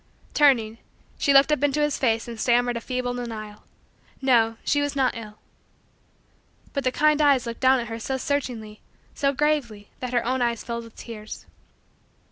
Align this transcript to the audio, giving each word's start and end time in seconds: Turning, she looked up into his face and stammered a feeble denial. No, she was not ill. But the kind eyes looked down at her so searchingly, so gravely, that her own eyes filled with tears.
Turning, 0.33 0.79
she 1.19 1.31
looked 1.31 1.51
up 1.51 1.63
into 1.63 1.79
his 1.79 1.99
face 1.99 2.27
and 2.27 2.39
stammered 2.39 2.75
a 2.75 2.81
feeble 2.81 3.13
denial. 3.13 3.65
No, 4.19 4.57
she 4.65 4.81
was 4.81 4.95
not 4.95 5.15
ill. 5.15 5.37
But 6.73 6.83
the 6.83 6.91
kind 6.91 7.21
eyes 7.21 7.45
looked 7.45 7.59
down 7.61 7.79
at 7.79 7.85
her 7.87 7.99
so 7.99 8.17
searchingly, 8.17 8.81
so 9.13 9.31
gravely, 9.31 9.91
that 9.99 10.11
her 10.13 10.25
own 10.25 10.41
eyes 10.41 10.63
filled 10.63 10.85
with 10.85 10.95
tears. 10.95 11.45